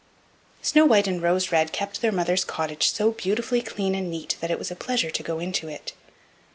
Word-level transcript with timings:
Snow 0.63 0.83
white 0.83 1.05
and 1.05 1.21
Rose 1.21 1.51
red 1.51 1.71
kept 1.71 2.01
their 2.01 2.11
mother's 2.11 2.43
cottage 2.43 2.89
so 2.89 3.11
beautifully 3.11 3.61
clean 3.61 3.93
and 3.93 4.09
neat 4.09 4.35
that 4.41 4.49
it 4.49 4.57
was 4.57 4.71
a 4.71 4.75
pleasure 4.75 5.11
to 5.11 5.21
go 5.21 5.37
into 5.37 5.67
it. 5.67 5.93